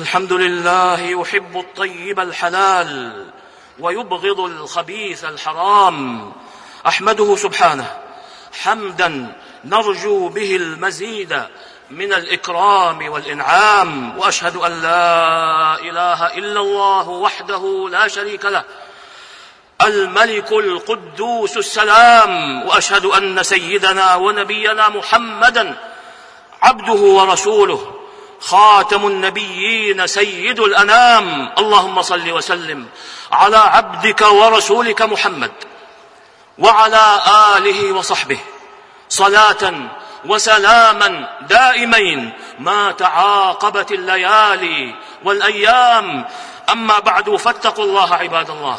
الحمد 0.00 0.32
لله 0.32 1.00
يحب 1.00 1.56
الطيب 1.56 2.20
الحلال 2.20 3.24
ويبغض 3.80 4.40
الخبيث 4.40 5.24
الحرام. 5.24 6.32
أحمده 6.86 7.36
سبحانه. 7.36 7.98
حمدا 8.62 9.32
نرجو 9.64 10.28
به 10.28 10.56
المزيد 10.56 11.42
من 11.90 12.12
الإكرام 12.12 13.12
والإنعام 13.12 14.18
وأشهد 14.18 14.56
أن 14.56 14.82
لا 14.82 15.74
إله 15.80 16.26
إلا 16.26 16.60
الله 16.60 17.08
وحده 17.08 17.88
لا 17.90 18.08
شريك 18.08 18.44
له. 18.44 18.64
الملك 19.82 20.52
القدوس 20.52 21.56
السلام 21.56 22.62
وأشهد 22.66 23.04
أن 23.04 23.42
سيدنا 23.42 24.14
ونبينا 24.14 24.88
محمدا 24.88 25.76
عبده 26.62 26.92
ورسوله. 26.92 27.99
خاتم 28.40 29.06
النبيين 29.06 30.06
سيد 30.06 30.60
الأنام. 30.60 31.52
اللهم 31.58 32.02
صل 32.02 32.30
وسلم 32.30 32.88
على 33.32 33.56
عبدك 33.56 34.20
ورسولك 34.20 35.02
محمد 35.02 35.52
وعلى 36.58 37.20
آله 37.56 37.92
وصحبه. 37.92 38.38
صلاة 39.08 39.72
وسلاما 40.24 41.28
دائمين 41.40 42.32
ما 42.58 42.92
تعاقبت 42.92 43.92
الليالي 43.92 44.94
والأيام. 45.24 46.24
أما 46.72 46.98
بعد 46.98 47.36
فاتقوا 47.36 47.84
الله 47.84 48.14
عباد 48.14 48.50
الله. 48.50 48.78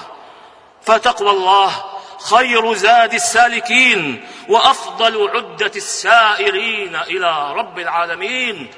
فتقوى 0.85 1.29
الله 1.29 1.83
خير 2.29 2.73
زاد 2.73 3.13
السالكين 3.13 4.27
وأفضل 4.49 5.29
عدة 5.35 5.71
السائرين 5.75 6.95
إلى 6.95 7.53
رب 7.53 7.79
العالمين. 7.79 8.71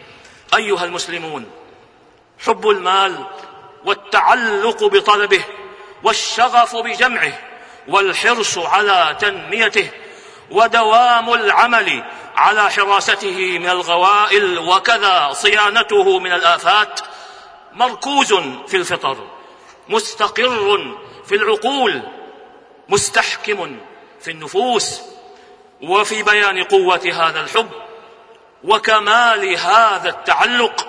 أيها 0.56 0.86
المسلمون 0.86 1.52
حب 2.46 2.70
المال 2.70 3.26
والتعلق 3.86 4.84
بطلبه 4.84 5.44
والشغف 6.04 6.76
بجمعه 6.76 7.40
والحرص 7.88 8.58
على 8.58 9.18
تنميته 9.20 9.90
ودوام 10.52 11.34
العمل 11.34 12.04
على 12.36 12.72
حراسته 12.72 13.60
من 13.60 13.70
الغوائل 13.70 14.60
وكذا 14.60 15.30
صيانته 15.34 16.20
من 16.20 16.32
الآفات 16.32 17.00
مركوز 17.74 18.34
في 18.68 18.78
الفطر 18.78 19.18
مستقر 19.90 20.96
في 21.26 21.36
العقول 21.36 22.02
مستحكم 22.90 23.78
في 24.22 24.32
النفوس 24.32 25.02
وفي 25.82 26.24
بيان 26.24 26.64
قوة 26.64 27.12
هذا 27.14 27.42
الحب 27.42 27.70
وكمال 28.64 29.58
هذا 29.58 30.10
التعلق 30.10 30.88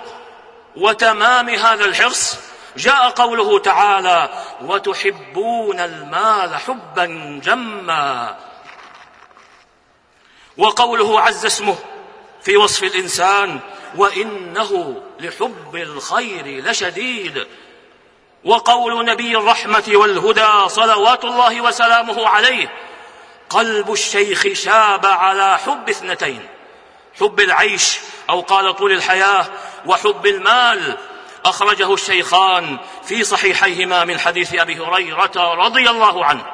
وتمام 0.75 1.49
هذا 1.49 1.85
الحرص 1.85 2.37
جاء 2.77 3.09
قوله 3.09 3.59
تعالى 3.59 4.29
وتحبون 4.61 5.79
المال 5.79 6.55
حبا 6.55 7.05
جما. 7.43 8.35
وقوله 10.57 11.21
عز 11.21 11.45
اسمه 11.45 11.75
في 12.41 12.57
وصف 12.57 12.83
الإنسان 12.83 13.59
وإنه 13.95 15.01
لحب 15.19 15.75
الخير 15.75 16.63
لشديد. 16.63 17.47
وقول 18.43 19.05
نبي 19.05 19.37
الرحمة 19.37 19.83
والهدى 19.87 20.69
صلوات 20.69 21.25
الله 21.25 21.61
وسلامه 21.61 22.27
عليه 22.27 22.71
قلب 23.49 23.93
الشيخ 23.93 24.47
شاب 24.53 25.05
على 25.05 25.57
حب 25.57 25.89
اثنتين. 25.89 26.54
حب 27.19 27.39
العيش 27.39 27.99
أو 28.29 28.41
قال 28.41 28.75
طول 28.75 28.91
الحياة 28.91 29.45
وحب 29.85 30.25
المال. 30.25 30.97
أخرجه 31.45 31.93
الشيخان 31.93 32.77
في 33.03 33.23
صحيحيهما 33.23 34.05
من 34.05 34.19
حديث 34.19 34.55
أبي 34.55 34.79
هريرة 34.79 35.53
رضي 35.53 35.89
الله 35.89 36.25
عنه. 36.25 36.45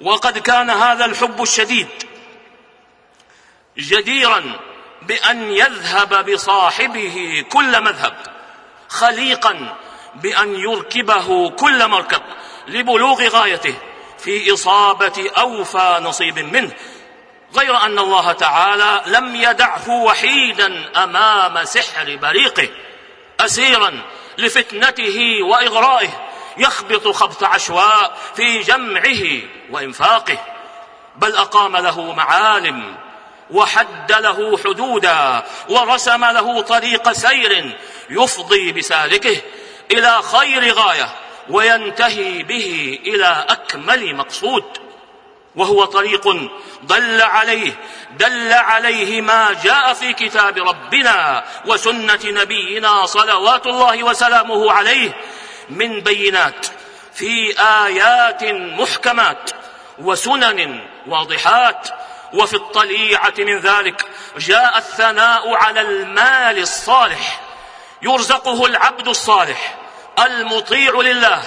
وقد 0.00 0.38
كان 0.38 0.70
هذا 0.70 1.04
الحب 1.04 1.42
الشديد 1.42 1.88
جديرا 3.78 4.60
بأن 5.02 5.52
يذهب 5.52 6.30
بصاحبه 6.30 7.44
كل 7.52 7.80
مذهب 7.80 8.16
خليقا 8.88 9.76
بأن 10.14 10.54
يركبه 10.54 11.50
كل 11.50 11.88
مركب 11.88 12.22
لبلوغ 12.68 13.28
غايته 13.28 13.74
في 14.18 14.54
إصابة 14.54 15.30
أوفى 15.38 16.00
نصيب 16.02 16.38
منه. 16.38 16.72
غير 17.58 17.76
أن 17.76 17.98
الله 17.98 18.32
تعالى 18.32 19.02
لم 19.06 19.34
يدعه 19.36 19.90
وحيدا 19.90 20.90
أمام 21.04 21.64
سحر 21.64 22.16
بريقه 22.16 22.68
أسيرا 23.40 24.02
لفتنته 24.38 25.38
وإغرائه 25.42 26.08
يخبط 26.58 27.08
خبط 27.08 27.44
عشواء 27.44 28.16
في 28.34 28.58
جمعه 28.58 29.40
وإنفاقه 29.70 30.38
بل 31.16 31.36
أقام 31.36 31.76
له 31.76 32.12
معالم 32.12 32.96
وحد 33.50 34.12
له 34.12 34.58
حدودا 34.64 35.42
ورسم 35.68 36.24
له 36.24 36.62
طريق 36.62 37.12
سير 37.12 37.78
يفضي 38.10 38.72
بسالكه 38.72 39.36
إلى 39.90 40.22
خير 40.22 40.72
غاية 40.74 41.08
وينتهي 41.48 42.42
به 42.42 42.98
إلى 43.06 43.46
أكمل 43.48 44.16
مقصود. 44.16 44.85
وهو 45.56 45.84
طريق 45.84 46.28
دل 46.82 47.22
عليه 47.22 47.72
دل 48.10 48.52
عليه 48.52 49.20
ما 49.20 49.56
جاء 49.64 49.92
في 49.92 50.12
كتاب 50.12 50.58
ربنا 50.58 51.44
وسنة 51.66 52.20
نبينا 52.24 53.06
صلوات 53.06 53.66
الله 53.66 54.02
وسلامه 54.02 54.72
عليه 54.72 55.16
من 55.70 56.00
بينات 56.00 56.66
في 57.14 57.60
آيات 57.60 58.44
محكمات 58.78 59.50
وسنن 59.98 60.80
واضحات 61.06 61.88
وفي 62.34 62.54
الطليعة 62.54 63.34
من 63.38 63.58
ذلك 63.58 64.06
جاء 64.38 64.78
الثناء 64.78 65.54
على 65.54 65.80
المال 65.80 66.58
الصالح 66.58 67.40
يرزقه 68.02 68.66
العبد 68.66 69.08
الصالح 69.08 69.74
المطيع 70.18 70.92
لله 71.00 71.42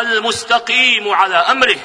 المستقيم 0.00 1.08
على 1.08 1.36
أمره. 1.36 1.76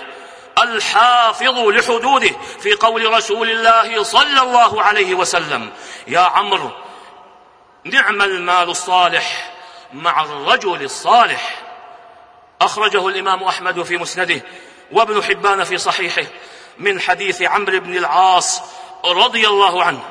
الحافظ 0.63 1.59
لحدوده 1.59 2.29
في 2.59 2.73
قول 2.73 3.13
رسول 3.13 3.49
الله 3.49 4.03
صلى 4.03 4.41
الله 4.41 4.81
عليه 4.81 5.15
وسلم 5.15 5.71
يا 6.07 6.19
عمرو 6.19 6.71
نعم 7.83 8.21
المال 8.21 8.69
الصالح 8.69 9.53
مع 9.93 10.23
الرجل 10.23 10.83
الصالح. 10.83 11.61
أخرجه 12.61 13.07
الإمام 13.07 13.43
أحمد 13.43 13.83
في 13.83 13.97
مسنده 13.97 14.41
وابن 14.91 15.23
حبان 15.23 15.63
في 15.63 15.77
صحيحه 15.77 16.23
من 16.77 17.01
حديث 17.01 17.41
عمرو 17.41 17.79
بن 17.79 17.97
العاص 17.97 18.61
رضي 19.05 19.47
الله 19.47 19.83
عنه 19.83 20.03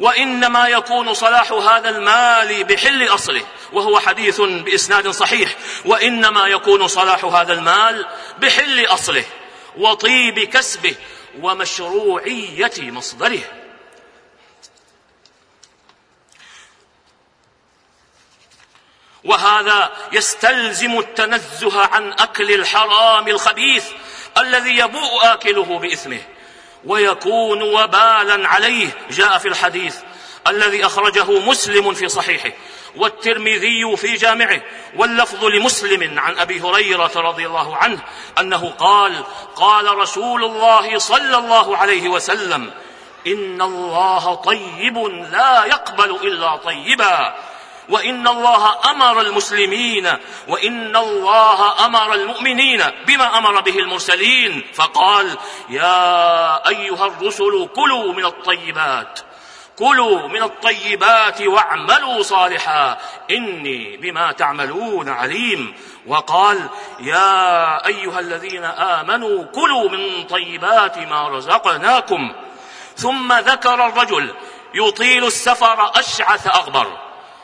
وإنما 0.00 0.68
يكون 0.68 1.14
صلاح 1.14 1.52
هذا 1.52 1.88
المال 1.88 2.64
بحل 2.64 3.08
أصله 3.08 3.42
وهو 3.72 3.98
حديث 3.98 4.40
بإسناد 4.40 5.08
صحيح 5.08 5.54
وإنما 5.84 6.46
يكون 6.46 6.88
صلاح 6.88 7.24
هذا 7.24 7.52
المال 7.52 8.06
بحل 8.38 8.86
أصله. 8.86 9.24
وطيب 9.76 10.38
كسبه 10.38 10.94
ومشروعية 11.40 12.72
مصدره. 12.78 13.40
وهذا 19.24 19.92
يستلزم 20.12 20.98
التنزه 20.98 21.86
عن 21.86 22.12
أكل 22.12 22.54
الحرام 22.54 23.28
الخبيث 23.28 23.84
الذي 24.38 24.78
يبوء 24.78 25.32
آكله 25.32 25.78
بإثمه 25.78 26.20
ويكون 26.84 27.62
وبالا 27.62 28.48
عليه. 28.48 28.88
جاء 29.10 29.38
في 29.38 29.48
الحديث 29.48 29.96
الذي 30.46 30.86
أخرجه 30.86 31.30
مسلم 31.30 31.94
في 31.94 32.08
صحيحه. 32.08 32.52
والترمذي 32.96 33.96
في 33.96 34.14
جامعه 34.14 34.62
واللفظ 34.96 35.44
لمسلم 35.44 36.18
عن 36.18 36.38
أبي 36.38 36.60
هريرة 36.60 37.12
رضي 37.16 37.46
الله 37.46 37.76
عنه 37.76 38.02
أنه 38.40 38.70
قال 38.78 39.24
قال 39.56 39.98
رسول 39.98 40.44
الله 40.44 40.98
صلى 40.98 41.36
الله 41.38 41.76
عليه 41.76 42.08
وسلم 42.08 42.70
إن 43.26 43.62
الله 43.62 44.34
طيب 44.34 44.98
لا 45.32 45.64
يقبل 45.64 46.10
إلا 46.10 46.56
طيبا 46.56 47.34
وإن 47.88 48.28
الله 48.28 48.90
أمر 48.90 49.20
المسلمين 49.20 50.12
وإن 50.48 50.96
الله 50.96 51.86
أمر 51.86 52.14
المؤمنين 52.14 52.82
بما 53.06 53.38
أمر 53.38 53.60
به 53.60 53.78
المرسلين 53.78 54.64
فقال 54.74 55.38
يا 55.68 56.68
أيها 56.68 57.06
الرسل 57.06 57.68
كلوا 57.76 58.12
من 58.12 58.24
الطيبات. 58.24 59.20
كلوا 59.78 60.28
من 60.28 60.42
الطيبات 60.42 61.42
واعملوا 61.42 62.22
صالحا. 62.22 62.98
إني 63.30 63.96
بما 63.96 64.32
تعملون 64.32 65.08
عليم. 65.08 65.74
وقال 66.06 66.68
يا 67.00 67.86
أيها 67.86 68.20
الذين 68.20 68.64
آمنوا 68.64 69.44
كلوا 69.44 69.88
من 69.88 70.24
طيبات 70.24 70.98
ما 70.98 71.28
رزقناكم. 71.28 72.32
ثم 72.96 73.32
ذكر 73.32 73.86
الرجل 73.86 74.34
يطيل 74.74 75.24
السفر 75.24 75.90
أشعث 75.94 76.46
أغبر. 76.46 76.86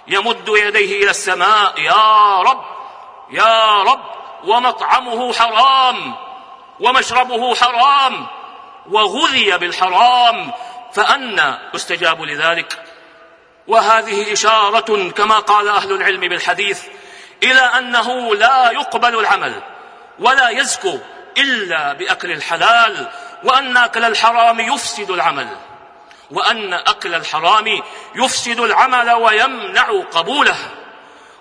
يمد 0.09 0.49
يديه 0.49 1.03
إلى 1.03 1.11
السماء 1.11 1.81
يا 1.81 2.41
رب 2.43 2.65
يا 3.31 3.83
رب 3.83 4.05
ومطعمه 4.45 5.33
حرام 5.33 6.15
ومشربه 6.81 7.55
حرام 7.55 8.27
وغذي 8.91 9.59
بالحرام 9.59 10.53
فأنى 10.97 11.59
يستجاب 11.75 12.23
لذلك. 12.23 12.83
وهذه 13.67 14.33
إشارة 14.33 15.11
كما 15.11 15.39
قال 15.39 15.69
أهل 15.69 15.93
العلم 15.93 16.21
بالحديث 16.21 16.83
إلى 17.43 17.61
أنه 17.61 18.35
لا 18.35 18.71
يقبل 18.71 19.19
العمل 19.19 19.63
ولا 20.19 20.49
يزكو 20.49 20.99
إلا 21.39 21.93
بأكل 21.93 22.31
الحلال 22.31 23.09
وأن 23.45 23.77
أكل 23.77 24.05
الحرام 24.05 24.61
يفسد 24.61 25.11
العمل 25.11 25.49
وأن 26.31 26.75
أكل 26.75 27.15
الحرام 27.15 27.83
يفسد 28.15 28.61
العمل 28.61 29.11
ويمنع 29.11 30.03
قبوله. 30.13 30.57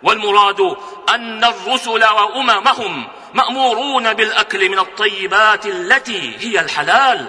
والمراد 0.04 0.78
أن 1.10 1.44
الرسل 1.44 2.06
وأممهم 2.06 3.08
مأمورون 3.34 4.14
بالأكل 4.14 4.70
من 4.70 4.80
الطيبات 4.80 5.66
التي 5.66 6.38
هي 6.40 6.60
الحلال 6.60 7.28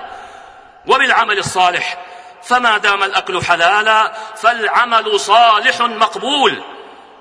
وبالعمل 0.86 1.38
الصالح 1.38 2.05
فما 2.46 2.78
دام 2.78 3.02
الأكل 3.02 3.44
حلالا 3.44 4.12
فالعمل 4.36 5.20
صالح 5.20 5.80
مقبول. 5.80 6.62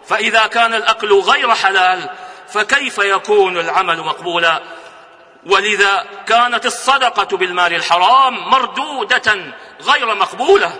فإذا 0.07 0.47
كان 0.47 0.73
الأكل 0.73 1.19
غير 1.19 1.55
حلال 1.55 2.09
فكيف 2.47 2.97
يكون 2.97 3.57
العمل 3.57 3.97
مقبولا؟ 3.97 4.61
ولذا 5.45 6.05
كانت 6.27 6.65
الصدقة 6.65 7.37
بالمال 7.37 7.73
الحرام 7.73 8.49
مردودة 8.49 9.53
غير 9.81 10.15
مقبولة. 10.15 10.71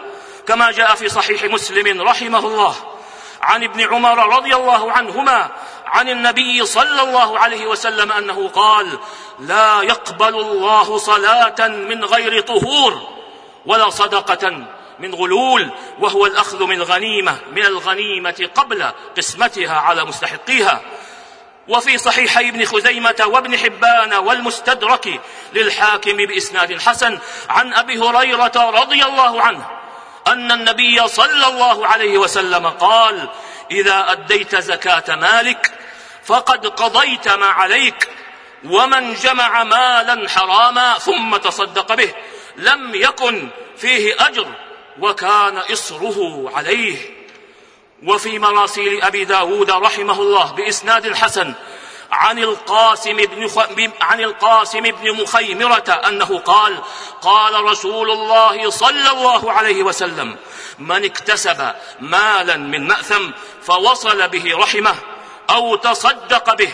كما 0.48 0.72
جاء 0.72 0.96
في 0.96 1.10
صحيح 1.10 1.44
مسلم 1.44 2.02
رحمه 2.02 2.40
الله 2.40 2.76
عن 3.42 3.64
ابن 3.64 3.94
عمر 3.94 4.36
رضي 4.38 4.56
الله 4.56 4.92
عنهما 4.92 5.50
عن 5.86 6.10
النبي 6.10 6.66
صلى 6.66 7.02
الله 7.02 7.40
عليه 7.40 7.68
وسلم 7.68 8.12
أنه 8.12 8.48
قال 8.48 9.00
لا 9.40 9.82
يقبل 9.82 10.36
الله 10.36 10.98
صلاة 10.98 11.68
من 11.68 12.06
غير 12.06 12.42
طهور. 12.42 13.16
ولا 13.66 13.90
صدقة 13.90 14.66
من 15.00 15.16
غلول 15.16 15.70
وهو 16.00 16.26
الأخذ 16.26 16.64
من 16.64 16.82
غنيمة 16.82 17.38
من 17.52 17.66
الغنيمة 17.66 18.50
قبل 18.56 18.92
قسمتها 19.18 19.78
على 19.80 20.06
مستحقيها. 20.06 20.82
وفي 21.68 21.98
صحيحي 21.98 22.50
ابن 22.50 22.66
خزيمة 22.66 23.26
وابن 23.26 23.58
حبان 23.58 24.14
والمستدرك 24.14 25.22
للحاكم 25.54 26.18
بإسناد 26.18 26.82
حسن 26.82 27.20
عن 27.50 27.74
أبي 27.74 28.00
هريرة 28.00 28.52
رضي 28.56 29.04
الله 29.04 29.42
عنه 29.42 29.66
أن 30.28 30.52
النبي 30.52 31.08
صلى 31.08 31.48
الله 31.48 31.88
عليه 31.88 32.18
وسلم 32.18 32.68
قال 32.68 33.30
إذا 33.72 34.12
أديت 34.12 34.56
زكاة 34.56 35.16
مالك 35.16 35.72
فقد 36.24 36.68
قضيت 36.68 37.28
ما 37.28 37.46
عليك 37.46 38.10
ومن 38.66 39.14
جمع 39.14 39.64
مالا 39.64 40.30
حراما 40.30 40.94
ثم 40.94 41.38
تصدق 41.38 41.94
به 41.94 42.14
لم 42.57 42.96
يكن 42.96 43.50
فيه 43.78 44.16
أجر 44.19 44.48
وكان 45.00 45.57
إصره 45.57 46.52
عليه. 46.56 47.16
وفي 48.04 48.40
مراسيل 48.40 49.02
أبي 49.02 49.25
داود 49.25 49.72
رحمه 49.72 50.22
الله 50.22 50.52
بإسناد 50.52 51.13
حسن 51.16 51.54
عن 52.12 52.40
القاسم 52.40 53.16
بن 53.16 53.48
خ... 53.48 53.60
عن 54.02 54.19
القاسم 54.19 54.81
بن 54.81 55.12
مخيمرة 55.22 56.02
أنه 56.07 56.40
قال 56.40 56.78
قال 57.22 57.63
رسول 57.63 58.12
الله 58.12 58.69
صلى 58.69 59.12
الله 59.12 59.51
عليه 59.51 59.84
وسلم 59.84 60.38
من 60.80 61.06
اكتسب 61.06 61.72
مالا 62.00 62.58
من 62.58 62.88
مأثم 62.88 63.31
فوصل 63.62 64.28
به 64.28 64.58
رحمة 64.58 64.96
أو 65.50 65.75
تصدق 65.75 66.54
به 66.54 66.74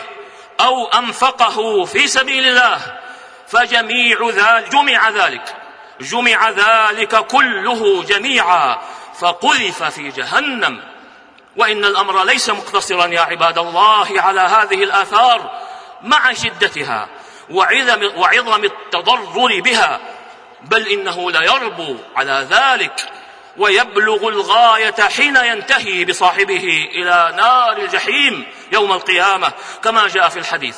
أو 0.59 0.87
أنفقه 0.87 1.85
في 1.85 2.07
سبيل 2.07 2.47
الله 2.47 2.99
فجميع 3.47 4.29
ذلك 4.29 4.69
جمع 4.71 5.09
ذلك 5.09 5.60
جمع 6.01 6.49
ذلك 6.49 7.15
كله 7.15 8.03
جميعا 8.03 8.77
فقذف 9.19 9.83
في 9.83 10.09
جهنم. 10.09 10.83
وإن 11.57 11.85
الأمر 11.85 12.23
ليس 12.23 12.49
مقتصرا 12.49 13.05
يا 13.05 13.21
عباد 13.21 13.57
الله 13.57 14.21
على 14.21 14.41
هذه 14.41 14.83
الآثار 14.83 15.51
مع 16.01 16.33
شدتها 16.33 17.09
وعظم, 17.49 18.11
وعظم 18.15 18.63
التضرر 18.63 19.59
بها 19.61 19.99
بل 20.61 20.87
إنه 20.87 21.31
ليربو 21.31 21.95
على 22.15 22.47
ذلك 22.49 23.09
ويبلغ 23.57 24.27
الغاية 24.27 24.95
حين 25.15 25.35
ينتهي 25.35 26.05
بصاحبه 26.05 26.89
إلى 26.93 27.33
نار 27.37 27.77
الجحيم 27.77 28.45
يوم 28.71 28.91
القيامة 28.91 29.51
كما 29.83 30.07
جاء 30.07 30.29
في 30.29 30.39
الحديث. 30.39 30.77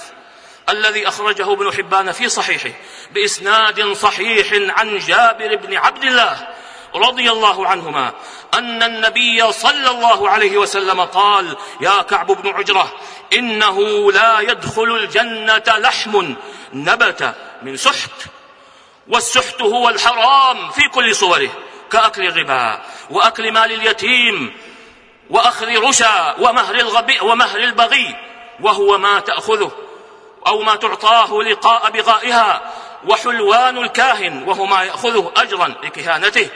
الذي 0.70 1.08
أخرجه 1.08 1.54
ابن 1.54 1.72
حبان 1.74 2.12
في 2.12 2.30
صحيحه 2.30 2.70
بإسناد 3.12 3.94
صحيح 3.94 4.48
عن 4.80 4.98
جابر 4.98 5.56
بن 5.56 5.76
عبد 5.76 6.04
الله 6.04 6.48
رضي 6.96 7.32
الله 7.32 7.68
عنهما 7.68 8.14
أن 8.54 8.84
النبي 8.84 9.52
صلى 9.52 9.90
الله 9.90 10.30
عليه 10.30 10.58
وسلم 10.58 11.02
قال 11.02 11.58
يا 11.82 12.02
كعب 12.02 12.28
بن 12.28 12.50
عجرة 12.50 12.94
إنه 13.34 14.12
لا 14.12 14.40
يدخل 14.40 14.96
الجنة 14.96 15.64
لحم 15.68 16.36
نبت 16.74 17.36
من 17.62 17.78
سحت 17.78 18.12
والسحت 19.08 19.62
هو 19.62 19.90
الحرام 19.90 20.70
في 20.70 20.82
كل 20.90 21.16
صوره 21.16 21.50
كأكل 21.92 22.28
الربا 22.28 22.82
وأكل 23.10 23.52
مال 23.52 23.72
اليتيم 23.72 24.54
وأخذ 25.30 25.68
رشا 25.68 26.36
ومهر 26.40 26.76
الغبي 26.76 27.20
ومهر 27.22 27.60
البغي 27.60 28.16
وهو 28.60 28.98
ما 28.98 29.20
تأخذه 29.20 29.72
أو 30.48 30.62
ما 30.62 30.76
تعطاه 30.76 31.44
لقاء 31.44 31.92
بغائها 31.92 32.62
وحلوان 33.08 33.78
الكاهن 33.78 34.44
وهو 34.44 34.66
ما 34.66 34.84
يأخذه 34.84 35.32
أجرا 35.38 35.68
لكهانته 35.84 36.50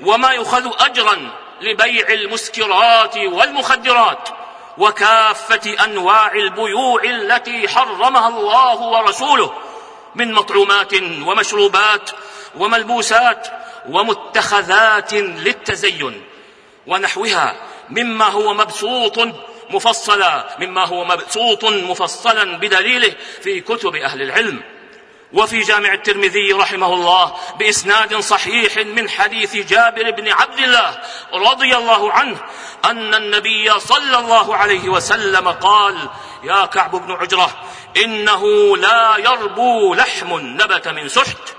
وما 0.00 0.30
يؤخذ 0.30 0.70
أجرا 0.78 1.30
لبيع 1.60 2.08
المسكرات 2.08 3.16
والمخدرات 3.16 4.28
وكافة 4.78 5.84
أنواع 5.84 6.32
البيوع 6.32 7.04
التي 7.04 7.68
حرمها 7.68 8.28
الله 8.28 8.80
ورسوله 8.80 9.52
من 10.14 10.32
مطعومات 10.32 10.94
ومشروبات 11.26 12.10
وملبوسات 12.56 13.48
ومتخذات 13.88 15.14
للتزين 15.14 16.22
ونحوها 16.86 17.56
مما 17.90 18.24
هو 18.24 18.54
مبسوط 18.54 19.18
مفصلا 19.70 20.56
مما 20.58 20.84
هو 20.84 21.04
مبسوط 21.04 21.64
مفصلا 21.64 22.56
بدليله 22.56 23.14
في 23.42 23.60
كتب 23.60 23.96
أهل 23.96 24.22
العلم. 24.22 24.62
وفي 25.32 25.60
جامع 25.60 25.92
الترمذي 25.92 26.52
رحمه 26.52 26.94
الله 26.94 27.34
بإسناد 27.58 28.16
صحيح 28.16 28.76
من 28.76 29.10
حديث 29.10 29.56
جابر 29.56 30.10
بن 30.10 30.28
عبد 30.28 30.58
الله 30.58 30.98
رضي 31.34 31.76
الله 31.76 32.12
عنه 32.12 32.38
أن 32.84 33.14
النبي 33.14 33.80
صلى 33.80 34.18
الله 34.18 34.56
عليه 34.56 34.88
وسلم 34.88 35.48
قال 35.48 36.08
يا 36.44 36.66
كعب 36.66 36.90
بن 36.90 37.12
عجرة 37.12 37.50
إنه 38.04 38.76
لا 38.76 39.16
يربو 39.18 39.94
لحم 39.94 40.38
نبت 40.40 40.88
من 40.88 41.08
سحت 41.08 41.54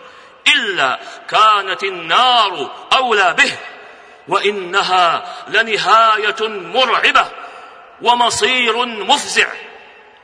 إلا 0.56 1.00
كانت 1.30 1.84
النار 1.84 2.72
أولى 2.94 3.34
به 3.34 3.52
وإنها 4.28 5.26
لنهاية 5.48 6.48
مرعبة 6.48 7.26
ومصير 8.02 8.86
مفزع. 8.86 9.48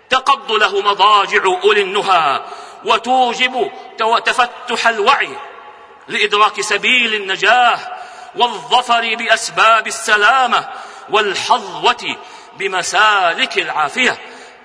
تقض 0.10 0.52
له 0.52 0.82
مضاجع 0.82 1.44
أولي 1.46 1.82
النهى 1.82 2.46
وتوجب 2.86 3.72
تفتح 4.26 4.88
الوعي 4.88 5.36
لإدراك 6.08 6.62
سبيل 6.62 7.14
النجاة 7.14 7.80
والظفر 8.36 9.16
بأسباب 9.16 9.88
السلامة 9.88 10.70
والحظوة 11.10 12.16
بمسالك 12.58 13.58
العافية 13.58 14.18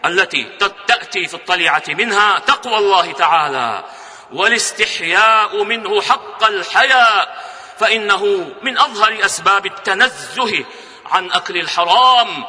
التي 0.04 0.58
تأتي 0.86 1.26
في 1.26 1.34
الطليعة 1.34 1.82
منها 1.88 2.38
تقوى 2.38 2.78
الله 2.78 3.12
تعالى. 3.12 3.84
والاستحياء 4.32 5.62
منه 5.64 6.02
حق 6.02 6.44
الحياء 6.44 7.44
فإنه 7.78 8.52
من 8.62 8.78
أظهر 8.78 9.24
أسباب 9.24 9.66
التنزه 9.66 10.64
عن 11.06 11.32
أكل 11.32 11.56
الحرام 11.56 12.44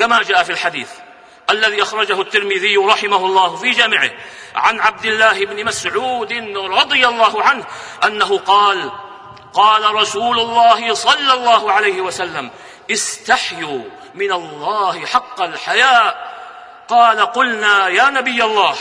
كما 0.00 0.22
جاء 0.22 0.42
في 0.42 0.52
الحديث 0.52 0.90
الذي 1.50 1.82
أخرجه 1.82 2.20
الترمذي 2.20 2.76
رحمه 2.76 3.16
الله 3.16 3.56
في 3.56 3.70
جامعه 3.70 4.10
عن 4.54 4.80
عبد 4.80 5.04
الله 5.04 5.46
بن 5.46 5.64
مسعود 5.64 6.32
رضي 6.56 7.06
الله 7.06 7.42
عنه 7.42 7.64
أنه 8.04 8.38
قال 8.38 8.92
قال 9.54 9.94
رسول 9.94 10.38
الله 10.38 10.94
صلى 10.94 11.32
الله 11.32 11.72
عليه 11.72 12.00
وسلم 12.00 12.50
استحيوا 12.90 13.82
من 14.14 14.32
الله 14.32 15.06
حق 15.06 15.42
الحياء. 15.42 16.30
قال 16.88 17.20
قلنا 17.20 17.88
يا 17.88 18.10
نبي 18.10 18.44
الله 18.44 18.76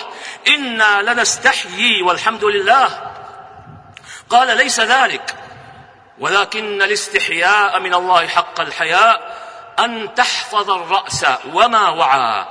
إنا 0.47 1.01
لنستحيي 1.01 2.01
والحمد 2.01 2.43
لله. 2.43 3.11
قال 4.29 4.57
ليس 4.57 4.79
ذلك 4.79 5.35
ولكن 6.19 6.81
الاستحياء 6.81 7.79
من 7.79 7.93
الله 7.93 8.27
حق 8.27 8.61
الحياء. 8.61 9.48
أن 9.79 10.15
تحفظ 10.15 10.69
الرأس 10.71 11.25
وما 11.53 11.89
وعى 11.89 12.45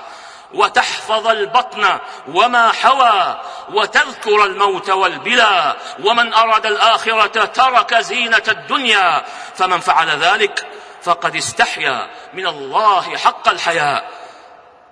وتحفظ 0.54 1.26
البطن 1.26 1.98
وما 2.28 2.72
حوى 2.72 3.40
وتذكر 3.72 4.44
الموت 4.44 4.90
والبلا 4.90 5.76
ومن 6.04 6.34
أراد 6.34 6.66
الآخرة 6.66 7.44
ترك 7.44 7.94
زينة 7.94 8.42
الدنيا 8.48 9.24
فمن 9.54 9.80
فعل 9.80 10.08
ذلك 10.08 10.66
فقد 11.02 11.36
استحيا 11.36 12.08
من 12.34 12.46
الله 12.46 13.16
حق 13.16 13.48
الحياء 13.48 14.08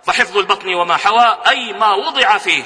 فحفظ 0.04 0.36
البطن 0.36 0.74
وما 0.74 0.96
حوى 0.96 1.38
أي 1.48 1.72
ما 1.72 1.94
وضع 1.94 2.38
فيه 2.38 2.64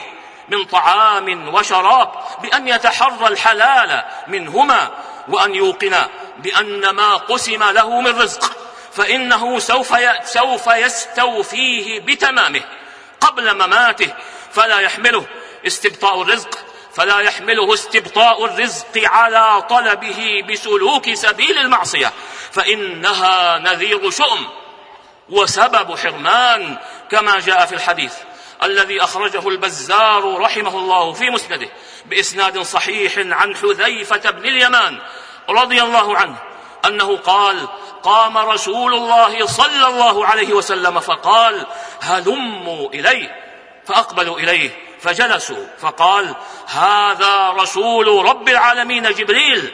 من 0.48 0.64
طعام 0.64 1.54
وشراب 1.54 2.12
بأن 2.42 2.68
يتحرى 2.68 3.26
الحلال 3.28 4.04
منهما 4.26 4.90
وأن 5.28 5.54
يوقن 5.54 5.96
بأن 6.38 6.90
ما 6.90 7.16
قسم 7.16 7.64
له 7.64 8.00
من 8.00 8.20
رزق. 8.20 8.59
فإنه 8.92 9.58
سوف 9.58 9.94
سوف 10.24 10.66
يستوفيه 10.66 12.00
بتمامه 12.00 12.62
قبل 13.20 13.54
مماته 13.54 14.12
فلا 14.52 14.80
يحمله 14.80 15.26
استبطاء 15.66 16.22
الرزق 16.22 16.58
فلا 16.94 17.20
يحمله 17.20 17.74
استبطاء 17.74 18.44
الرزق 18.44 18.86
على 18.96 19.62
طلبه 19.62 20.44
بسلوك 20.50 21.14
سبيل 21.14 21.58
المعصية 21.58 22.12
فإنها 22.52 23.58
نذير 23.58 24.10
شؤم 24.10 24.48
وسبب 25.28 25.98
حرمان 25.98 26.76
كما 27.10 27.40
جاء 27.40 27.66
في 27.66 27.74
الحديث 27.74 28.14
الذي 28.62 29.04
أخرجه 29.04 29.48
البزار 29.48 30.40
رحمه 30.40 30.78
الله 30.78 31.12
في 31.12 31.30
مسنده 31.30 31.68
بإسناد 32.06 32.58
صحيح 32.62 33.12
عن 33.18 33.56
حذيفة 33.56 34.30
بن 34.30 34.44
اليمان 34.48 34.98
رضي 35.48 35.82
الله 35.82 36.16
عنه. 36.16 36.36
أنه 36.86 37.16
قال 37.16 37.68
قام 38.02 38.38
رسول 38.38 38.94
الله 38.94 39.46
صلى 39.46 39.86
الله 39.86 40.26
عليه 40.26 40.52
وسلم 40.52 41.00
فقال 41.00 41.66
هلموا 42.00 42.88
إليه. 42.88 43.36
فأقبلوا 43.86 44.38
إليه 44.38 44.70
فجلسوا 45.00 45.66
فقال 45.78 46.34
هذا 46.66 47.50
رسول 47.50 48.24
رب 48.24 48.48
العالمين 48.48 49.02
جبريل. 49.02 49.72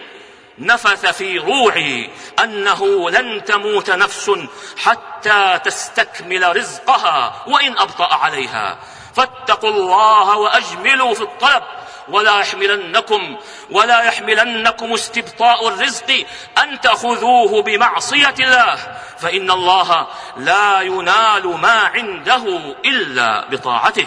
نفث 0.58 1.06
في 1.06 1.38
روعي 1.38 2.10
أنه 2.44 3.10
لن 3.10 3.44
تموت 3.44 3.90
نفس 3.90 4.30
حتى 4.76 5.60
تستكمل 5.64 6.56
رزقها 6.56 7.44
وإن 7.46 7.78
أبطأ 7.78 8.14
عليها. 8.14 8.78
فاتقوا 9.16 9.70
الله 9.70 10.36
وأجملوا 10.36 11.14
في 11.14 11.20
الطلب. 11.20 11.62
ولا 12.08 12.40
يحملنكم 12.40 13.36
ولا 13.70 14.02
يحملنكم 14.02 14.92
استبطاء 14.92 15.68
الرزق 15.68 16.26
أن 16.58 16.80
تأخذوه 16.80 17.62
بمعصية 17.62 18.34
الله. 18.40 18.76
فإن 19.18 19.50
الله 19.50 20.06
لا 20.36 20.80
ينال 20.80 21.46
ما 21.46 21.90
عنده 21.94 22.74
إلا 22.84 23.48
بطاعته. 23.50 24.06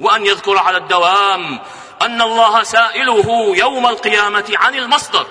وأن 0.00 0.26
يذكر 0.26 0.58
على 0.58 0.76
الدوام 0.76 1.60
أن 2.02 2.22
الله 2.22 2.62
سائله 2.62 3.56
يوم 3.56 3.86
القيامة 3.86 4.44
عن 4.56 4.74
المصدر 4.74 5.26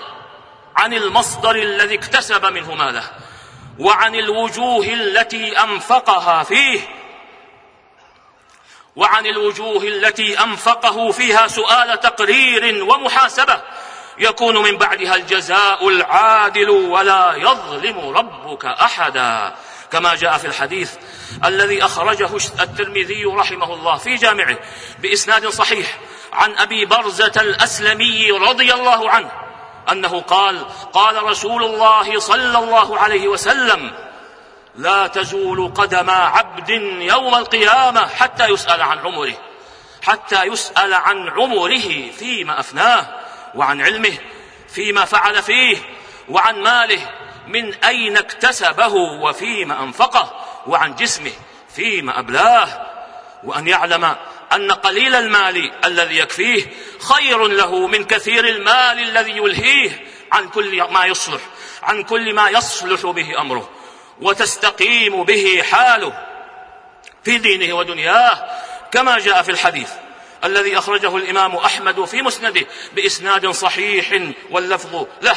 عن 0.76 0.92
المصدر 0.92 1.54
الذي 1.56 1.94
اكتسب 1.94 2.46
منه 2.46 2.74
ماله 2.74 3.02
وعن 3.78 4.14
الوجوه 4.14 4.84
التي 4.84 5.60
أنفقها 5.60 6.42
فيه 6.42 6.80
وعن 8.96 9.26
الوجوه 9.26 9.82
التي 9.82 10.40
أنفقه 10.40 11.10
فيها 11.10 11.48
سؤال 11.48 12.00
تقرير 12.00 12.84
ومحاسبة 12.84 13.60
يكون 14.18 14.62
من 14.62 14.78
بعدها 14.78 15.16
الجزاء 15.16 15.88
العادل 15.88 16.70
ولا 16.70 17.34
يظلم 17.36 17.98
ربك 18.16 18.64
أحدا. 18.64 19.54
كما 19.94 20.14
جاء 20.14 20.38
في 20.38 20.46
الحديث 20.46 20.92
الذي 21.44 21.84
أخرجه 21.84 22.36
الترمذي 22.60 23.24
رحمه 23.24 23.74
الله 23.74 23.96
في 23.96 24.16
جامعه 24.16 24.58
بإسناد 24.98 25.48
صحيح 25.48 25.98
عن 26.32 26.56
أبي 26.58 26.84
برزة 26.84 27.32
الأسلمي 27.36 28.30
رضي 28.30 28.74
الله 28.74 29.10
عنه 29.10 29.30
أنه 29.92 30.20
قال 30.20 30.66
قال 30.92 31.22
رسول 31.22 31.64
الله 31.64 32.18
صلى 32.18 32.58
الله 32.58 32.98
عليه 32.98 33.28
وسلم 33.28 33.92
لا 34.76 35.06
تزول 35.06 35.72
قدم 35.74 36.10
عبد 36.10 36.70
يوم 37.00 37.34
القيامة 37.34 38.06
حتى 38.06 38.46
يسأل 38.46 38.82
عن 38.82 38.98
عمره 38.98 39.34
حتى 40.02 40.44
يسأل 40.44 40.94
عن 40.94 41.28
عمره 41.28 42.10
فيما 42.18 42.60
أفناه 42.60 43.06
وعن 43.54 43.80
علمه 43.80 44.18
فيما 44.68 45.04
فعل 45.04 45.42
فيه 45.42 45.76
وعن 46.28 46.62
ماله 46.62 47.10
من 47.46 47.74
أين 47.74 48.16
اكتسبه 48.16 48.94
وفيما 48.94 49.82
أنفقه 49.82 50.44
وعن 50.66 50.94
جسمه 50.94 51.32
فيما 51.74 52.18
أبلاه 52.18 52.86
وأن 53.44 53.68
يعلم 53.68 54.16
أن 54.52 54.72
قليل 54.72 55.14
المال 55.14 55.72
الذي 55.84 56.18
يكفيه 56.18 56.72
خير 57.00 57.46
له 57.46 57.86
من 57.86 58.04
كثير 58.04 58.48
المال 58.48 58.98
الذي 58.98 59.36
يلهيه 59.36 60.06
عن 60.32 60.48
كل 60.48 60.82
ما 60.82 61.04
يصلح 61.04 61.40
عن 61.82 62.02
كل 62.02 62.34
ما 62.34 62.48
يصلح 62.48 63.06
به 63.06 63.40
أمره. 63.40 63.68
وتستقيم 64.20 65.24
به 65.24 65.62
حاله 65.70 66.12
في 67.24 67.38
دينه 67.38 67.74
ودنياه 67.74 68.44
كما 68.92 69.18
جاء 69.18 69.42
في 69.42 69.50
الحديث 69.50 69.90
الذي 70.44 70.78
أخرجه 70.78 71.16
الإمام 71.16 71.56
أحمد 71.56 72.04
في 72.04 72.22
مسنده 72.22 72.66
بإسناد 72.92 73.50
صحيح 73.50 74.32
واللفظ 74.50 75.06
له. 75.22 75.36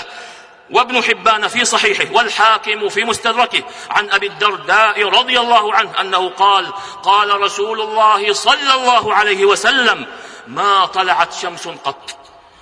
وابن 0.70 1.04
حبان 1.04 1.48
في 1.48 1.66
صحيحه 1.66 2.06
والحاكم 2.14 2.90
في 2.90 3.04
مستدركه 3.04 3.64
عن 3.90 4.10
أبي 4.12 4.28
الدرداء 4.28 5.04
رضي 5.04 5.40
الله 5.40 5.74
عنه 5.74 6.02
أنه 6.02 6.30
قال 6.30 6.74
قال 7.04 7.42
رسول 7.42 7.82
الله 7.82 8.34
صلى 8.34 8.74
الله 8.74 9.14
عليه 9.14 9.46
وسلم 9.46 10.06
ما 10.48 10.86
طلعت 10.86 11.34
شمس 11.34 11.68
قط 11.68 12.18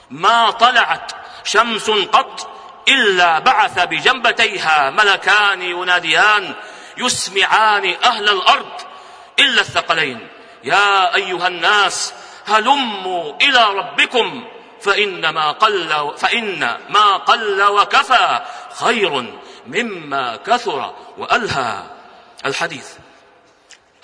ما 0.09 0.51
طلعت 0.51 1.11
شمس 1.43 1.89
قط 1.89 2.49
إلا 2.87 3.39
بعث 3.39 3.79
بجنبتيها 3.79 4.89
ملكان 4.89 5.61
يناديان 5.61 6.53
يسمعان 6.97 7.95
أهل 8.03 8.29
الأرض 8.29 8.81
إلا 9.39 9.61
الثقلين. 9.61 10.27
يا 10.63 11.15
أيها 11.15 11.47
الناس 11.47 12.13
هلموا 12.45 13.33
إلى 13.41 13.63
ربكم 13.63 14.47
فإن 14.81 15.29
ما 15.29 15.51
قل 15.51 16.13
فإن 16.17 16.77
ما 16.89 17.17
قل 17.17 17.63
وكفى 17.63 18.41
خير 18.79 19.33
مما 19.67 20.35
كثر 20.35 20.93
وألهى. 21.17 21.83
الحديث 22.45 22.87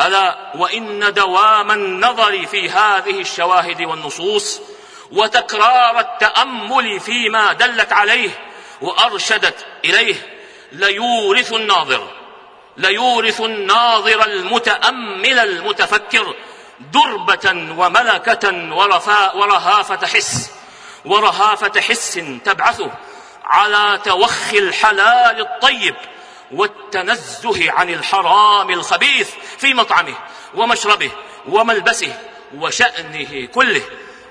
ألا 0.01 0.37
وإن 0.55 1.13
دوام 1.13 1.71
النظر 1.71 2.45
في 2.45 2.69
هذه 2.69 3.21
الشواهد 3.21 3.81
والنصوص 3.81 4.61
وتكرار 5.11 5.99
التأمل 5.99 6.99
فيما 6.99 7.53
دلت 7.53 7.93
عليه 7.93 8.29
وأرشدت 8.81 9.65
إليه 9.85 10.15
ليورث 10.71 11.53
الناظر 11.53 12.07
ليورث 12.77 13.41
الناظر 13.41 14.25
المتأمل 14.25 15.39
المتفكر 15.39 16.35
دربة 16.79 17.73
وملكة 17.77 18.73
ورفاء 18.75 19.37
ورهافة 19.37 20.07
حس 20.07 20.51
ورهافة 21.05 21.81
حس 21.81 22.19
تبعثه 22.45 22.91
على 23.43 23.99
توخي 24.03 24.59
الحلال 24.59 25.41
الطيب 25.41 25.95
والتنزه 26.51 27.71
عن 27.71 27.89
الحرام 27.89 28.69
الخبيث 28.69 29.29
في 29.57 29.73
مطعمه 29.73 30.15
ومشربه 30.55 31.11
وملبسه 31.47 32.13
وشأنه 32.55 33.45
كله. 33.45 33.81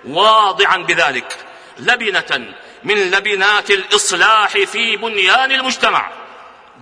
واضعا 0.05 0.77
بذلك 0.77 1.37
لبنة 1.79 2.55
من 2.85 3.11
لبنات 3.11 3.71
الإصلاح 3.71 4.49
في 4.49 4.97
بنيان 4.97 5.53
المجتمع 5.53 6.11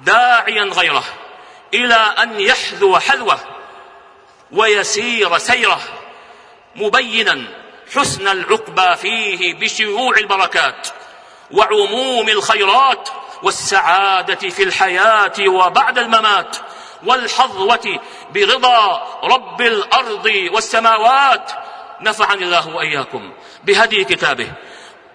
داعيا 0.04 0.64
غيره 0.64 1.04
إلى 1.74 1.94
أن 1.94 2.40
يحذو 2.40 2.98
حذوه 2.98 3.38
ويسير 4.52 5.38
سيره 5.38 5.80
مبينا 6.76 7.44
حسن 7.94 8.28
العقبى 8.28 8.96
فيه 8.96 9.54
بشيوع 9.54 10.16
البركات 10.16 10.88
وعموم 11.50 12.28
الخيرات 12.28 13.08
والسعادة 13.42 14.48
في 14.48 14.62
الحياة 14.62 15.48
وبعد 15.48 15.98
الممات 15.98 16.56
والحظوة 17.04 18.00
برضا 18.34 19.02
رب 19.24 19.60
الأرض 19.60 20.48
والسماوات. 20.52 21.52
نفعني 22.00 22.44
الله 22.44 22.68
وإياكم 22.68 23.32
بهدي 23.64 24.04
كتابه. 24.04 24.52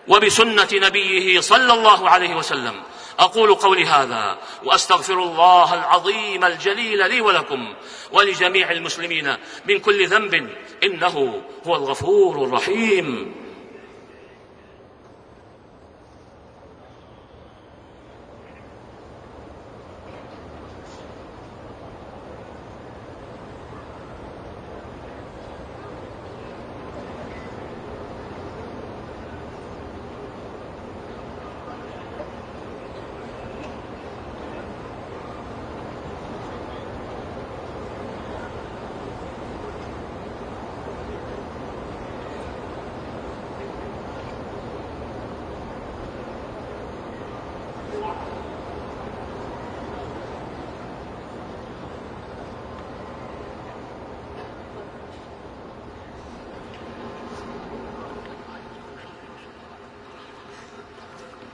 وبسنة 0.07 0.67
نبيه 0.73 1.39
صلى 1.39 1.73
الله 1.73 2.09
عليه 2.09 2.35
وسلم. 2.35 2.81
أقول 3.19 3.55
قولي 3.55 3.85
هذا 3.85 4.37
وأستغفر 4.63 5.13
الله 5.13 5.73
العظيم 5.73 6.45
الجليل 6.45 7.09
لي 7.09 7.21
ولكم 7.21 7.73
ولجميع 8.11 8.71
المسلمين 8.71 9.35
من 9.65 9.79
كل 9.79 10.07
ذنب 10.07 10.49
إنه 10.83 11.41
هو 11.67 11.75
الغفور 11.75 12.45
الرحيم. 12.45 13.35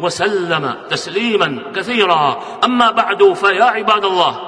وسلم 0.00 0.74
تسليما 0.90 1.62
كثيرا. 1.76 2.40
أما 2.64 2.90
بعد 2.90 3.32
فيا 3.32 3.64
عباد 3.64 4.04
الله 4.04 4.40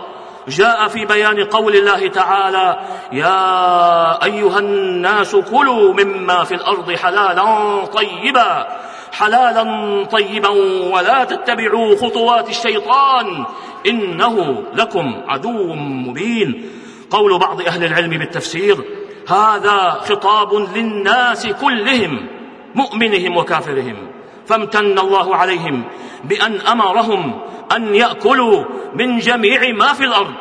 جاء 0.49 0.88
في 0.88 1.04
بيان 1.04 1.45
قول 1.45 1.76
الله 1.76 2.09
تعالى 2.09 2.80
يا 3.12 4.25
أيها 4.25 4.59
الناس 4.59 5.37
كلوا 5.37 5.95
مما 5.95 6.45
في 6.45 6.54
الأرض 6.54 6.92
حلالا 6.92 7.85
طيبا 7.85 8.66
حلالا 9.12 10.04
طيبا 10.04 10.49
ولا 10.92 11.25
تتبعوا 11.25 11.97
خطوات 11.97 12.49
الشيطان 12.49 13.45
إنه 13.87 14.62
لكم 14.75 15.23
عدو 15.28 15.75
مبين. 15.75 16.71
قول 17.11 17.38
بعض 17.38 17.61
أهل 17.61 17.85
العلم 17.85 18.11
بالتفسير 18.11 18.85
هذا 19.28 19.90
خطاب 19.90 20.54
للناس 20.54 21.47
كلهم 21.47 22.26
مؤمنهم 22.75 23.37
وكافرهم. 23.37 24.10
فامتن 24.50 24.99
الله 24.99 25.37
عليهم 25.37 25.85
بأن 26.25 26.61
أمرهم 26.61 27.40
أن 27.76 27.95
يأكلوا 27.95 28.64
من 28.95 29.19
جميع 29.19 29.73
ما 29.73 29.92
في 29.92 30.04
الأرض 30.04 30.35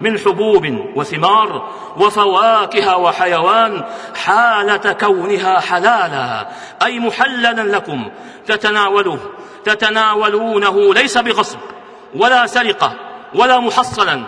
من 0.00 0.18
حبوب 0.18 0.78
وثمار 0.96 1.68
وفواكه 1.96 2.96
وحيوان 2.96 3.84
حالة 4.24 4.92
كونها 4.92 5.60
حلالا 5.60 6.48
أي 6.82 6.98
محللا 6.98 7.76
لكم 7.76 8.10
تتناوله 8.46 9.18
تتناولونه 9.64 10.94
ليس 10.94 11.18
بغصب 11.18 11.58
ولا 12.14 12.46
سرقة 12.46 12.92
ولا 13.34 13.60
محصلا 13.60 14.22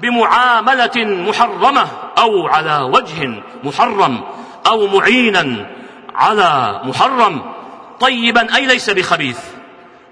بمعاملة 0.00 1.04
محرمة 1.04 1.86
أو 2.18 2.46
على 2.46 2.90
وجه 2.92 3.42
محرم 3.64 4.20
أو 4.66 4.86
معينا 4.86 5.66
على 6.14 6.80
محرم. 6.84 7.57
طيبا 8.00 8.56
أي 8.56 8.66
ليس 8.66 8.90
بخبيث. 8.90 9.38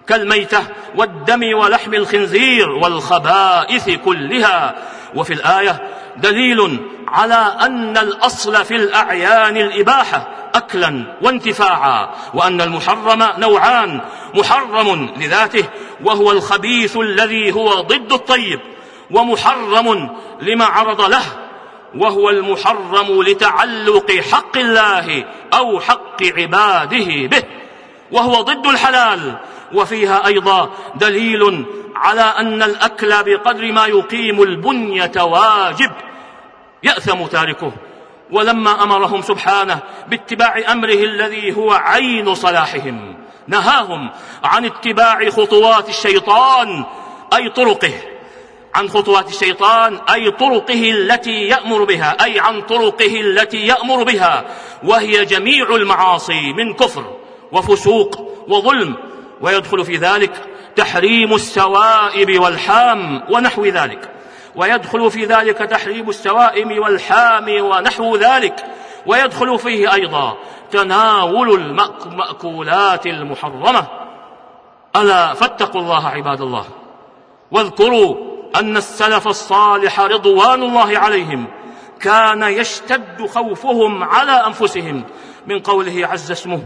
كالميتة 0.08 0.62
والدم 0.94 1.54
ولحم 1.54 1.94
الخنزير 1.94 2.70
والخبائث 2.70 3.90
كلها. 3.90 4.74
وفي 5.14 5.32
الآية 5.32 5.82
دليل 6.16 6.80
على 7.08 7.56
أن 7.60 7.96
الأصل 7.96 8.64
في 8.64 8.76
الأعيان 8.76 9.56
الإباحة 9.56 10.28
أكلا 10.54 11.16
وانتفاعا 11.22 12.10
وأن 12.34 12.60
المحرم 12.60 13.28
نوعان 13.38 14.00
محرم 14.34 15.10
لذاته 15.16 15.64
وهو 16.04 16.32
الخبيث 16.32 16.96
الذي 16.96 17.52
هو 17.52 17.80
ضد 17.80 18.12
الطيب 18.12 18.60
ومحرم 19.10 20.16
لما 20.40 20.64
عرض 20.64 21.00
له 21.00 21.24
وهو 21.94 22.30
المحرم 22.30 23.22
لتعلق 23.22 24.12
حق 24.12 24.56
الله 24.56 25.24
أو 25.54 25.80
حق 25.80 26.22
عباده 26.22 27.26
به. 27.26 27.46
وهو 28.12 28.40
ضد 28.40 28.66
الحلال. 28.66 29.38
وفيها 29.72 30.26
أيضا 30.26 30.70
دليل 30.94 31.64
على 31.96 32.22
أن 32.22 32.62
الأكل 32.62 33.22
بقدر 33.22 33.72
ما 33.72 33.86
يقيم 33.86 34.42
البنية 34.42 35.12
واجب 35.16 35.90
يأثم 36.82 37.26
تاركه. 37.26 37.72
ولما 38.32 38.82
أمرهم 38.82 39.22
سبحانه 39.22 39.78
باتباع 40.08 40.72
أمره 40.72 40.94
الذي 40.94 41.56
هو 41.56 41.72
عين 41.72 42.34
صلاحهم 42.34 43.16
نهاهم 43.46 44.10
عن 44.44 44.64
اتباع 44.64 45.30
خطوات 45.30 45.88
الشيطان 45.88 46.84
أي 47.34 47.48
طرقه. 47.48 47.94
عن 48.74 48.88
خطوات 48.88 49.28
الشيطان 49.28 50.00
أي 50.12 50.30
طرقه 50.30 50.90
التي 50.90 51.48
يأمر 51.48 51.84
بها 51.84 52.24
أي 52.24 52.40
عن 52.40 52.62
طرقه 52.62 53.20
التي 53.20 53.66
يأمر 53.66 54.02
بها 54.02 54.44
وهي 54.84 55.24
جميع 55.24 55.74
المعاصي 55.74 56.52
من 56.52 56.74
كفر. 56.74 57.16
وفسوق 57.52 58.32
وظلم 58.48 58.96
ويدخل 59.40 59.84
في 59.84 59.96
ذلك 59.96 60.44
تحريم 60.76 61.34
السوائب 61.34 62.40
والحام 62.42 63.22
ونحو 63.30 63.64
ذلك. 63.64 64.10
ويدخل 64.56 65.10
في 65.10 65.24
ذلك 65.24 65.58
تحريم 65.58 66.08
السوائم 66.08 66.82
والحام 66.82 67.48
ونحو 67.48 68.16
ذلك. 68.16 68.64
ويدخل 69.06 69.58
فيه 69.58 69.92
أيضا 69.92 70.36
تناول 70.70 71.50
المأكولات 71.50 73.06
المحرمة. 73.06 73.86
ألا 74.96 75.34
فاتقوا 75.34 75.80
الله 75.80 76.08
عباد 76.08 76.40
الله. 76.40 76.64
واذكروا 77.50 78.16
أن 78.56 78.76
السلف 78.76 79.28
الصالح 79.28 80.00
رضوان 80.00 80.62
الله 80.62 80.98
عليهم 80.98 81.46
كان 82.00 82.42
يشتد 82.42 83.26
خوفهم 83.26 84.04
على 84.04 84.32
أنفسهم 84.32 85.04
من 85.46 85.58
قوله 85.60 86.06
عز 86.06 86.30
اسمه 86.30 86.62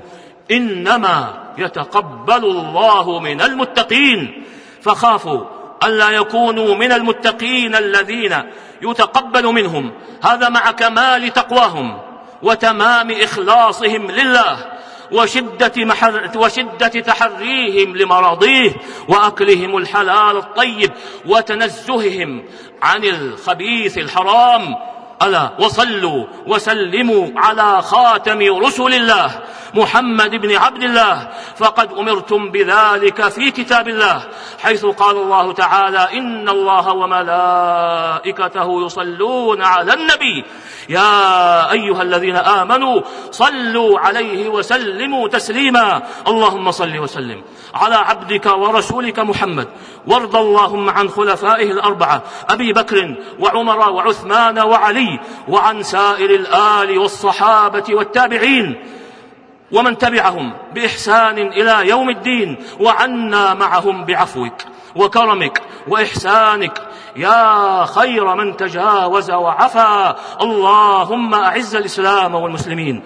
إنما 0.51 1.35
يتقبل 1.59 2.45
الله 2.45 3.21
من 3.21 3.41
المتقين. 3.41 4.45
فخافوا 4.83 5.45
ألا 5.85 6.11
يكونوا 6.11 6.75
من 6.75 6.93
المتقين 6.93 7.75
الذين 7.75 8.43
يتقبل 8.83 9.47
منهم. 9.47 9.93
هذا 10.23 10.49
مع 10.49 10.71
كمال 10.71 11.33
تقواهم 11.33 11.99
وتمام 12.43 13.11
إخلاصهم 13.11 14.11
لله 14.11 14.81
وشدة, 15.13 15.85
محر 15.85 16.31
وشدة 16.37 16.89
تحريهم 16.89 17.97
لمراضيه 17.97 18.73
وأكلهم 19.09 19.77
الحلال 19.77 20.37
الطيب 20.37 20.91
وتنزههم 21.27 22.45
عن 22.83 23.05
الخبيث 23.05 23.99
الحرام 23.99 24.77
ألا 25.23 25.51
وصلوا 25.59 26.25
وسلموا 26.47 27.29
على 27.37 27.83
خاتم 27.83 28.41
رسل 28.65 28.95
الله 28.95 29.31
محمد 29.75 30.31
بن 30.31 30.57
عبد 30.57 30.83
الله. 30.83 31.29
فقد 31.57 31.93
أمرتم 31.93 32.51
بذلك 32.51 33.29
في 33.29 33.51
كتاب 33.51 33.89
الله 33.89 34.23
حيث 34.63 34.87
قال 34.87 35.17
الله 35.17 35.53
تعالى 35.53 36.19
إن 36.19 36.49
الله 36.49 36.93
وملائكته 36.93 38.87
يصلون 38.87 39.63
على 39.63 39.95
النبي. 39.95 40.45
يا 40.89 41.73
أيها 41.73 42.03
الذين 42.03 42.37
آمنوا 42.37 43.01
صلوا 43.31 43.99
عليه 43.99 44.49
وسلموا 44.49 45.29
تسليما. 45.29 46.03
اللهم 46.29 46.71
صل 46.71 46.99
وسلم 46.99 47.43
على 47.75 47.95
عبدك 47.95 48.47
ورسولك 48.47 49.19
محمد. 49.19 49.69
وارض 50.07 50.37
اللهم 50.37 50.91
عن 50.91 51.09
خلفائه 51.09 51.71
الأربعة 51.71 52.23
أبي 52.51 52.73
بكر 52.73 53.15
وعمر 53.39 53.91
وعثمان 53.91 54.59
وعلي. 54.59 55.10
وعن 55.49 55.83
سائر 55.83 56.31
الآل 56.31 56.99
والصحابة 56.99 57.85
والتابعين 57.91 58.85
ومن 59.73 59.99
تبعهم 59.99 60.53
بإحسان 60.75 61.39
إلى 61.39 61.89
يوم 61.89 62.11
الدين 62.11 62.57
وعنا 62.81 63.55
معهم 63.55 64.05
بعفوك 64.05 64.55
وكرمك 64.97 65.63
وإحسانك. 65.89 66.83
يا 67.17 67.85
خير 67.85 68.35
من 68.35 68.57
تجاوز 68.57 69.31
وعفا. 69.31 70.17
اللهم 70.43 71.35
أعز 71.35 71.77
الإسلام 71.77 72.35
والمسلمين. 72.35 73.03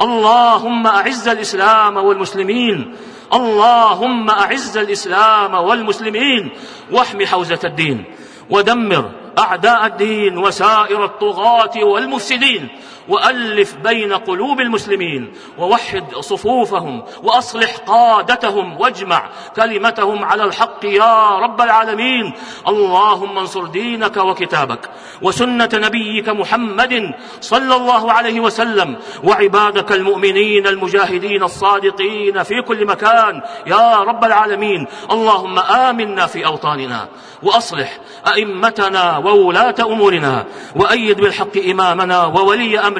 اللهم 0.00 0.86
أعز 0.86 1.28
الإسلام 1.28 1.96
والمسلمين. 1.96 2.96
اللهم 3.32 4.30
أعز 4.30 4.76
الإسلام 4.76 5.54
والمسلمين. 5.54 6.50
واحم 6.92 7.24
حوزة 7.24 7.60
الدين. 7.64 8.04
ودمر 8.50 9.10
أعداء 9.38 9.86
الدين 9.86 10.38
وسائر 10.38 11.04
الطغاة 11.04 11.84
والمفسدين. 11.84 12.68
وألف 13.08 13.74
بين 13.74 14.12
قلوب 14.12 14.60
المسلمين 14.60 15.32
ووحد 15.58 16.14
صفوفهم 16.14 17.02
وأصلح 17.22 17.76
قادتهم 17.76 18.80
واجمع 18.80 19.28
كلمتهم 19.56 20.24
على 20.24 20.44
الحق 20.44 20.84
يا 20.84 21.38
رب 21.38 21.60
العالمين. 21.60 22.32
اللهم 22.68 23.38
انصر 23.38 23.66
دينك 23.66 24.16
وكتابك 24.16 24.90
وسنة 25.22 25.68
نبيك 25.74 26.28
محمد 26.28 27.14
صلى 27.40 27.76
الله 27.76 28.12
عليه 28.12 28.40
وسلم 28.40 28.96
وعبادك 29.24 29.92
المؤمنين 29.92 30.66
المجاهدين 30.66 31.42
الصادقين 31.42 32.42
في 32.42 32.62
كل 32.62 32.86
مكان 32.86 33.42
يا 33.66 33.96
رب 33.98 34.24
العالمين. 34.24 34.86
اللهم 35.10 35.58
آمنا 35.58 36.26
في 36.26 36.46
أوطاننا 36.46 37.08
وأصلح 37.42 37.98
أئمتنا 38.26 39.18
وولاة 39.18 39.74
أمورنا 39.80 40.46
وأيد 40.76 41.20
بالحق 41.20 41.56
إمامنا 41.70 42.24
وولي 42.24 42.78
أمرنا 42.78 42.93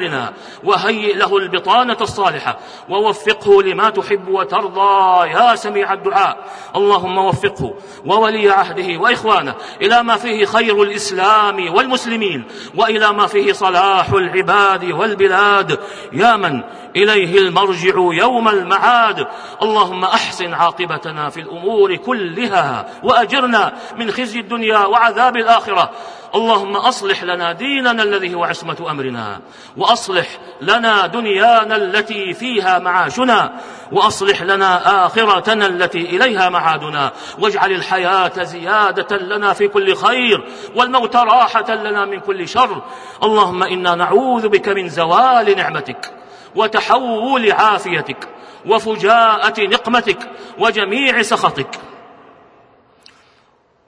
وهيئ 0.63 1.15
له 1.15 1.37
البطانة 1.37 1.97
الصالحة 2.01 2.59
ووفقه 2.89 3.63
لما 3.63 3.89
تحب 3.89 4.27
وترضى 4.27 5.29
يا 5.29 5.55
سميع 5.55 5.93
الدعاء. 5.93 6.37
اللهم 6.75 7.17
وفقه 7.17 7.73
وولي 8.05 8.49
عهده 8.49 8.99
وإخوانه 8.99 9.55
إلى 9.81 10.03
ما 10.03 10.15
فيه 10.15 10.45
خير 10.45 10.83
الإسلام 10.83 11.73
والمسلمين 11.75 12.43
وإلى 12.75 13.13
ما 13.13 13.27
فيه 13.27 13.53
صلاح 13.53 14.09
العباد 14.09 14.91
والبلاد. 14.91 15.79
يا 16.13 16.35
من 16.35 16.61
إليه 16.95 17.39
المرجع 17.39 17.93
يوم 17.95 18.49
المعاد. 18.49 19.27
اللهم 19.61 20.03
أحسن 20.03 20.53
عاقبتنا 20.53 21.29
في 21.29 21.39
الأمور 21.39 21.95
كلها 21.95 22.85
وأجرنا 23.03 23.73
من 23.97 24.11
خزي 24.11 24.39
الدنيا 24.39 24.77
وعذاب 24.77 25.37
الآخرة. 25.37 25.89
اللهم 26.35 26.75
أصلح 26.75 27.23
لنا 27.23 27.51
ديننا 27.51 28.03
الذي 28.03 28.35
هو 28.35 28.43
عصمة 28.43 28.85
أمرنا 28.89 29.39
وأصلح 29.77 30.27
لنا 30.61 31.07
دنيانا 31.07 31.75
التي 31.75 32.33
فيها 32.33 32.79
معاشنا 32.79 33.51
وأصلح 33.91 34.41
لنا 34.41 35.05
آخرتنا 35.05 35.65
التي 35.65 36.01
إليها 36.01 36.49
معادنا. 36.49 37.11
واجعل 37.39 37.71
الحياة 37.71 38.43
زيادة 38.43 39.17
لنا 39.17 39.53
في 39.53 39.67
كل 39.67 39.95
خير 39.95 40.47
والموت 40.75 41.15
راحة 41.15 41.73
لنا 41.75 42.05
من 42.05 42.19
كل 42.19 42.47
شر. 42.47 42.81
اللهم 43.23 43.63
إنا 43.63 43.95
نعوذ 43.95 44.47
بك 44.47 44.69
من 44.69 44.89
زوال 44.89 45.57
نعمتك. 45.57 46.24
وتحول 46.55 47.51
عافيتك 47.51 48.27
وفجاءة 48.65 49.61
نقمتك 49.61 50.17
وجميع 50.59 51.21
سخطك. 51.21 51.79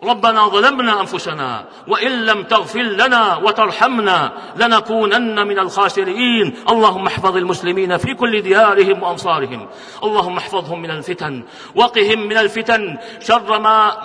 ربنا 0.04 0.48
ظلمنا 0.48 1.02
أنفسنا 1.02 1.66
وإن 1.88 2.26
لم 2.26 2.44
تغفر 2.44 2.82
لنا 2.82 3.36
وترحمنا 3.38 4.32
لنكونن 4.56 5.48
من 5.48 5.60
الخاسرين. 5.60 6.56
اللهم 6.70 7.08
احفظ 7.08 7.38
المسلمين 7.38 7.98
في 7.98 8.14
كل 8.14 8.42
ديارهم 8.42 9.04
وأمصارهم. 9.04 9.68
اللهم 10.04 10.38
احفظهم 10.38 10.82
من 10.82 10.92
الفتن. 10.92 11.44
وقهم 11.76 12.20
من 12.20 12.38
الفتن. 12.38 12.98
شر 13.20 13.60
ما 13.60 13.98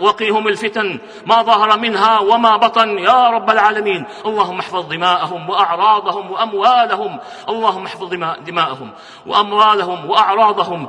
وقهم 0.00 0.48
الفتن. 0.48 0.98
ما 1.26 1.42
ظهر 1.42 1.78
منها 1.78 2.18
وما 2.18 2.56
بطن 2.56 2.98
يا 2.98 3.28
رب 3.30 3.50
العالمين. 3.50 4.04
اللهم 4.26 4.58
احفظ 4.58 4.88
دماءهم 4.88 5.50
وأعراضهم 5.50 6.30
وأموالهم. 6.30 7.18
اللهم 7.48 7.84
احفظ 7.86 8.08
دماءهم 8.46 8.90
وأموالهم 9.26 10.10
وأعراضهم. 10.10 10.86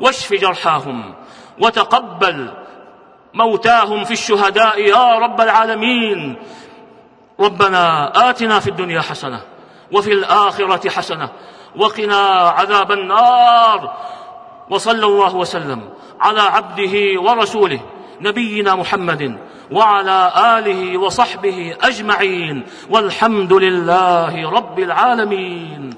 واشف 0.00 0.32
جرحاهم. 0.32 1.14
وتقبل 1.60 2.61
موتاهم 3.34 4.04
في 4.04 4.12
الشهداء 4.12 4.80
يا 4.80 5.18
رب 5.18 5.40
العالمين. 5.40 6.36
ربنا 7.40 8.12
آتنا 8.30 8.60
في 8.60 8.70
الدنيا 8.70 9.00
حسنة 9.00 9.40
وفي 9.92 10.12
الآخرة 10.12 10.90
حسنة 10.90 11.28
وقنا 11.76 12.26
عذاب 12.28 12.92
النار. 12.92 13.96
وصلى 14.70 15.06
الله 15.06 15.36
وسلم 15.36 15.88
على 16.20 16.40
عبده 16.40 17.20
ورسوله 17.20 17.80
نبينا 18.20 18.74
محمد 18.74 19.38
وعلى 19.70 20.32
آله 20.58 20.98
وصحبه 20.98 21.76
أجمعين. 21.82 22.66
والحمد 22.90 23.52
لله 23.52 24.50
رب 24.50 24.78
العالمين. 24.78 25.96